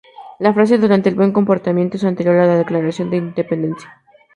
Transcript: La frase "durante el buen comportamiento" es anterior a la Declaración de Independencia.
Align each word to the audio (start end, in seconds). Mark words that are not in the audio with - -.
La 0.39 0.51
frase 0.51 0.79
"durante 0.79 1.09
el 1.09 1.15
buen 1.15 1.31
comportamiento" 1.31 1.95
es 1.95 2.03
anterior 2.05 2.35
a 2.39 2.47
la 2.47 2.57
Declaración 2.57 3.11
de 3.11 3.17
Independencia. 3.17 4.01